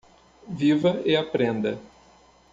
Viva 0.61 0.93
e 1.05 1.13
aprenda. 1.15 1.73